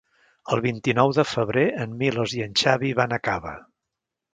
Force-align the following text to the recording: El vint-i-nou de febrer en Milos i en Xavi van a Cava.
El 0.55 0.63
vint-i-nou 0.65 1.13
de 1.19 1.27
febrer 1.33 1.67
en 1.85 1.95
Milos 2.03 2.37
i 2.41 2.45
en 2.49 2.59
Xavi 2.67 2.95
van 3.05 3.19
a 3.19 3.25
Cava. 3.33 3.59